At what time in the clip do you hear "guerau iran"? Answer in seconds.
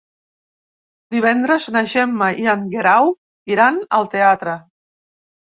2.73-3.79